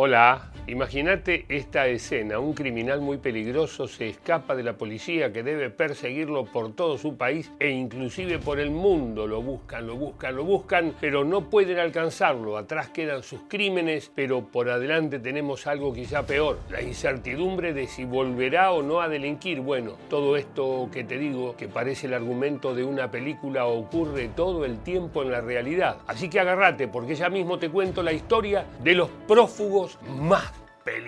[0.00, 2.38] Hola, imagínate esta escena.
[2.38, 7.16] Un criminal muy peligroso se escapa de la policía que debe perseguirlo por todo su
[7.16, 9.26] país e inclusive por el mundo.
[9.26, 12.56] Lo buscan, lo buscan, lo buscan, pero no pueden alcanzarlo.
[12.56, 16.58] Atrás quedan sus crímenes, pero por adelante tenemos algo quizá peor.
[16.70, 19.60] La incertidumbre de si volverá o no a delinquir.
[19.60, 24.64] Bueno, todo esto que te digo, que parece el argumento de una película, ocurre todo
[24.64, 25.98] el tiempo en la realidad.
[26.06, 30.57] Así que agárrate, porque ya mismo te cuento la historia de los prófugos más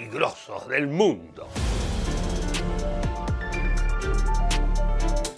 [0.00, 1.46] peligrosos del mundo.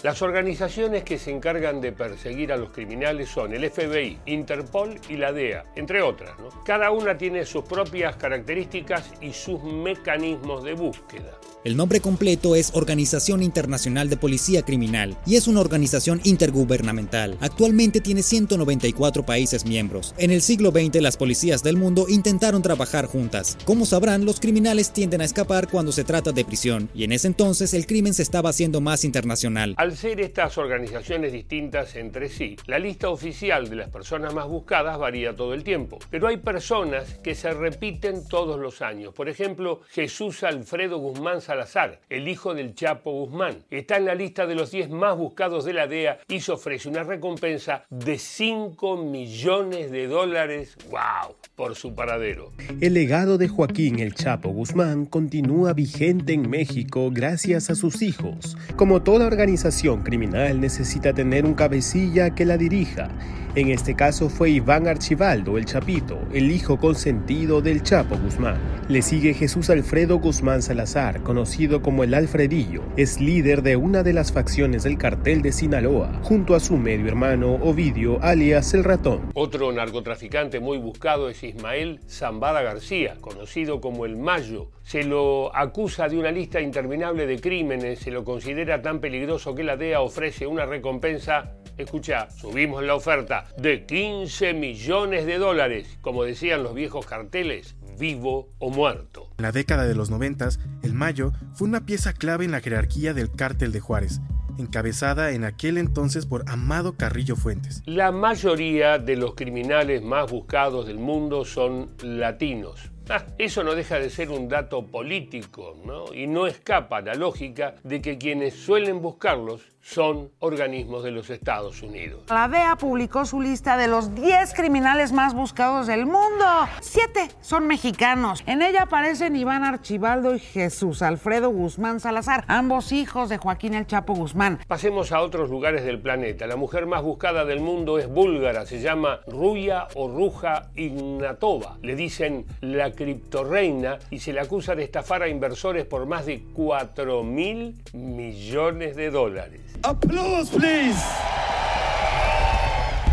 [0.02, 5.16] Las organizaciones que se encargan de perseguir a los criminales son el FBI, Interpol y
[5.16, 6.32] la DEA, entre otras.
[6.64, 11.38] Cada una tiene sus propias características y sus mecanismos de búsqueda.
[11.64, 17.38] El nombre completo es Organización Internacional de Policía Criminal y es una organización intergubernamental.
[17.40, 20.12] Actualmente tiene 194 países miembros.
[20.18, 23.56] En el siglo XX las policías del mundo intentaron trabajar juntas.
[23.64, 27.28] Como sabrán, los criminales tienden a escapar cuando se trata de prisión y en ese
[27.28, 29.76] entonces el crimen se estaba haciendo más internacional.
[29.76, 34.98] Al ser estas organizaciones distintas entre sí, la lista oficial de las personas más buscadas
[34.98, 39.14] varía todo el tiempo, pero hay personas que se repiten todos los años.
[39.14, 43.64] Por ejemplo, Jesús Alfredo Guzmán Salazar, el hijo del Chapo Guzmán.
[43.70, 46.88] Está en la lista de los 10 más buscados de la DEA y se ofrece
[46.88, 52.52] una recompensa de 5 millones de dólares, wow, por su paradero.
[52.80, 58.56] El legado de Joaquín el Chapo Guzmán continúa vigente en México gracias a sus hijos.
[58.76, 63.10] Como toda organización criminal necesita tener un cabecilla que la dirija
[63.54, 68.58] en este caso fue Iván Archibaldo, el Chapito, el hijo consentido del Chapo Guzmán.
[68.88, 72.82] Le sigue Jesús Alfredo Guzmán Salazar, conocido como el Alfredillo.
[72.96, 77.08] Es líder de una de las facciones del cartel de Sinaloa, junto a su medio
[77.08, 79.30] hermano Ovidio, alias el ratón.
[79.34, 84.70] Otro narcotraficante muy buscado es Ismael Zambada García, conocido como el Mayo.
[84.82, 89.62] Se lo acusa de una lista interminable de crímenes, se lo considera tan peligroso que
[89.62, 96.24] la DEA ofrece una recompensa escucha, subimos la oferta de 15 millones de dólares, como
[96.24, 99.30] decían los viejos carteles, vivo o muerto.
[99.38, 100.48] En la década de los 90,
[100.82, 104.20] el Mayo fue una pieza clave en la jerarquía del cártel de Juárez,
[104.58, 107.82] encabezada en aquel entonces por Amado Carrillo Fuentes.
[107.86, 112.91] La mayoría de los criminales más buscados del mundo son latinos.
[113.08, 116.14] Ah, eso no deja de ser un dato político, ¿no?
[116.14, 121.82] Y no escapa la lógica de que quienes suelen buscarlos son organismos de los Estados
[121.82, 122.22] Unidos.
[122.28, 126.44] La DEA publicó su lista de los 10 criminales más buscados del mundo.
[126.80, 128.42] Siete son mexicanos.
[128.46, 133.86] En ella aparecen Iván Archibaldo y Jesús Alfredo Guzmán Salazar, ambos hijos de Joaquín El
[133.86, 134.60] Chapo Guzmán.
[134.68, 136.46] Pasemos a otros lugares del planeta.
[136.46, 141.76] La mujer más buscada del mundo es búlgara, se llama Ruya o Ruja Ignatova.
[141.82, 146.44] Le dicen la criptorreina y se le acusa de estafar a inversores por más de
[146.54, 149.71] 4 mil millones de dólares.
[149.84, 151.02] Applause, please.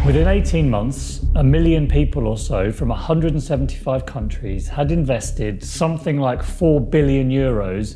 [0.05, 6.43] Within 18 months, a million people or so from 175 countries had invested something like
[6.43, 7.95] 4 billion euros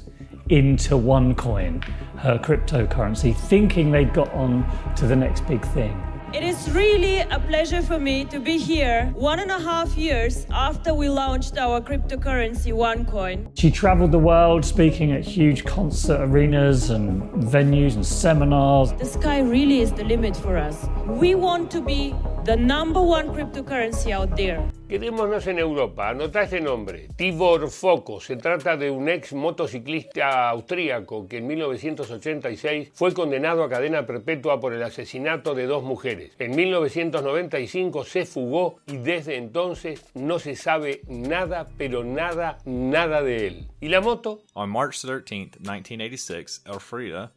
[0.49, 1.83] into OneCoin,
[2.17, 5.95] her cryptocurrency, thinking they'd got on to the next big thing.
[6.33, 10.47] It is really a pleasure for me to be here one and a half years
[10.49, 13.51] after we launched our cryptocurrency OneCoin.
[13.55, 18.93] She traveled the world speaking at huge concert arenas and venues and seminars.
[18.93, 20.89] The sky really is the limit for us.
[21.05, 24.59] We want to be the number one cryptocurrency out there.
[24.89, 26.09] Quedémonos en Europa.
[26.09, 27.07] Anota este nombre.
[27.15, 28.19] Tibor Foco.
[28.19, 34.59] Se trata de un ex motociclista austríaco que en 1986 fue condenado a cadena perpetua
[34.59, 36.33] por el asesinato de dos mujeres.
[36.37, 43.47] En 1995 se fugó y desde entonces no se sabe nada, pero nada, nada de
[43.47, 43.67] él.
[43.79, 44.43] ¿Y la moto?
[44.53, 47.31] On March 13, 1986, Elfrida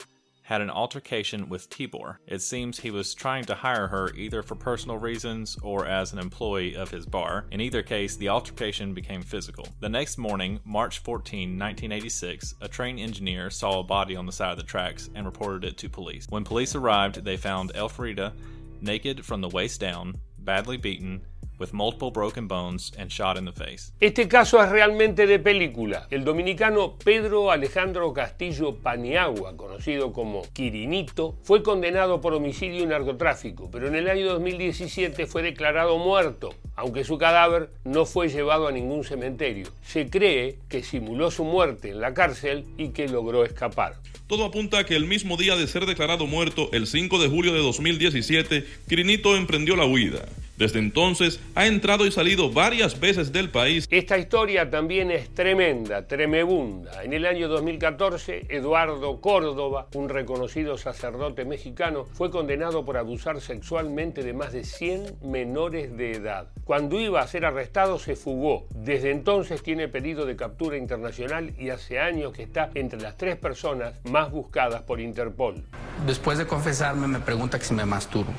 [0.47, 2.19] had an altercation with Tibor.
[2.25, 6.21] It seems he was trying to hire her either for personal reasons or as an
[6.21, 7.47] employee of his bar.
[7.51, 9.67] In either case, the altercation became physical.
[9.81, 14.53] The next morning, March 14, 1986, a train engineer saw a body on the side
[14.53, 16.27] of the tracks and reported it to police.
[16.29, 18.33] When police arrived, they found Elfrida
[18.81, 21.23] naked from the waist down, badly beaten,
[21.59, 23.93] with multiple broken bones and shot in the face.
[24.01, 26.07] Este caso es realmente de película.
[26.11, 33.71] El dominicano Pedro Alejandro Castillo Paniagua, conocido como Quirinito, fue condenado por homicidio y narcotráfico,
[33.71, 38.73] pero en el año 2017 fue declarado muerto, aunque su cadáver no fue llevado a
[38.73, 39.69] ningún cementerio.
[39.83, 43.95] Se cree que simuló su muerte en la cárcel y que logró escapar.
[44.27, 47.53] Todo apunta a que el mismo día de ser declarado muerto, el 5 de julio
[47.53, 50.27] de 2017, Quirinito emprendió la huida.
[50.57, 53.87] Desde entonces ha entrado y salido varias veces del país.
[53.91, 57.05] Esta historia también es tremenda, tremebunda.
[57.05, 64.23] En el año 2014, Eduardo Córdoba, un reconocido sacerdote mexicano, fue condenado por abusar sexualmente
[64.23, 66.49] de más de 100 menores de edad.
[66.65, 68.67] Cuando iba a ser arrestado se fugó.
[68.75, 73.37] Desde entonces tiene pedido de captura internacional y hace años que está entre las tres
[73.37, 75.63] personas más buscadas por Interpol.
[76.07, 78.33] Después de confesarme me pregunta que si me masturbo.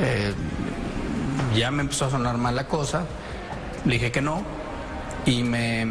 [0.00, 0.32] Eh,
[1.54, 3.04] ya me empezó a sonar mal la cosa,
[3.84, 4.42] le dije que no
[5.26, 5.86] y me,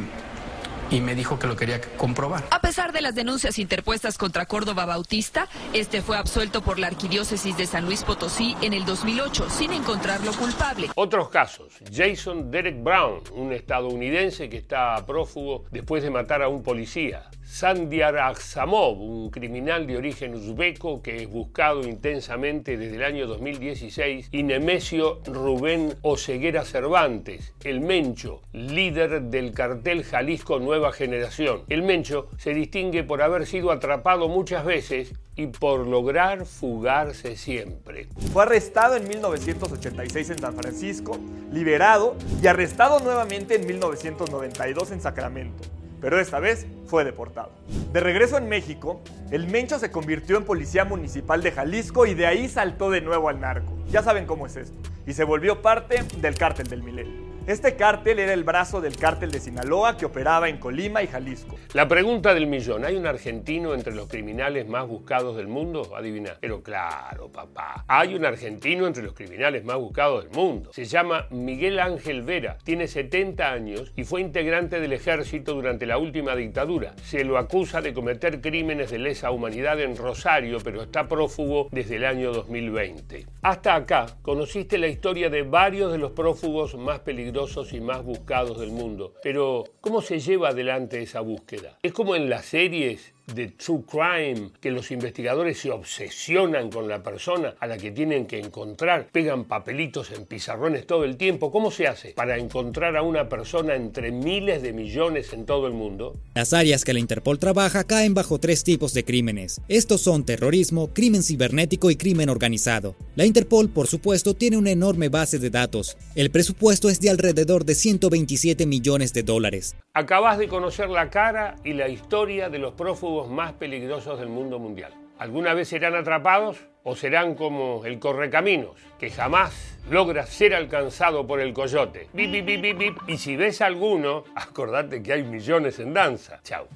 [0.89, 2.43] y me dijo que lo quería comprobar.
[2.51, 7.57] A pesar de las denuncias interpuestas contra Córdoba Bautista, este fue absuelto por la Arquidiócesis
[7.57, 10.89] de San Luis Potosí en el 2008 sin encontrarlo culpable.
[10.95, 16.63] Otros casos, Jason Derek Brown, un estadounidense que está prófugo después de matar a un
[16.63, 17.29] policía.
[17.45, 24.29] Sandiar Aksamov, un criminal de origen uzbeco que es buscado intensamente desde el año 2016,
[24.31, 31.63] y Nemesio Rubén Oseguera Cervantes, el Mencho, líder del cartel Jalisco Nueva Generación.
[31.67, 38.07] El Mencho se distingue por haber sido atrapado muchas veces y por lograr fugarse siempre.
[38.31, 41.19] Fue arrestado en 1986 en San Francisco,
[41.51, 47.51] liberado y arrestado nuevamente en 1992 en Sacramento pero esta vez fue deportado.
[47.93, 48.99] De regreso en México,
[49.31, 53.29] el Mencho se convirtió en policía municipal de Jalisco y de ahí saltó de nuevo
[53.29, 53.71] al narco.
[53.89, 54.77] Ya saben cómo es esto.
[55.07, 57.22] Y se volvió parte del cártel del milenio.
[57.45, 61.57] Este cártel era el brazo del cártel de Sinaloa que operaba en Colima y Jalisco.
[61.73, 65.93] La pregunta del millón, ¿hay un argentino entre los criminales más buscados del mundo?
[65.93, 66.37] Adivina.
[66.39, 70.71] Pero claro, papá, hay un argentino entre los criminales más buscados del mundo.
[70.71, 75.97] Se llama Miguel Ángel Vera, tiene 70 años y fue integrante del ejército durante la
[75.97, 76.95] última dictadura.
[77.03, 81.97] Se lo acusa de cometer crímenes de lesa humanidad en Rosario, pero está prófugo desde
[81.97, 83.25] el año 2020.
[83.41, 87.32] Hasta acá conociste la historia de varios de los prófugos más peligrosos
[87.71, 89.15] y más buscados del mundo.
[89.23, 91.79] Pero, ¿cómo se lleva adelante esa búsqueda?
[91.81, 97.01] Es como en las series de true crime, que los investigadores se obsesionan con la
[97.03, 101.51] persona a la que tienen que encontrar, pegan papelitos en pizarrones todo el tiempo.
[101.51, 105.73] ¿Cómo se hace para encontrar a una persona entre miles de millones en todo el
[105.73, 106.15] mundo?
[106.35, 109.61] Las áreas que la Interpol trabaja caen bajo tres tipos de crímenes.
[109.67, 112.95] Estos son terrorismo, crimen cibernético y crimen organizado.
[113.15, 115.97] La Interpol, por supuesto, tiene una enorme base de datos.
[116.15, 119.75] El presupuesto es de alrededor de 127 millones de dólares.
[119.95, 124.57] Acabas de conocer la cara y la historia de los prófugos más peligrosos del mundo
[124.57, 124.91] mundial.
[125.19, 131.39] ¿Alguna vez serán atrapados o serán como el correcaminos, que jamás logra ser alcanzado por
[131.39, 132.09] el coyote?
[132.15, 136.39] y si ves alguno, acordate que hay millones en danza.
[136.41, 136.67] Chao.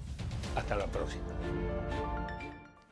[0.56, 1.26] Hasta la próxima.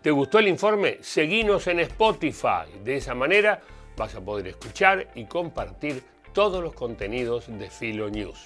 [0.01, 0.97] ¿Te gustó el informe?
[1.01, 2.65] Seguinos en Spotify.
[2.83, 3.61] De esa manera
[3.95, 8.43] vas a poder escuchar y compartir todos los contenidos de Filo News.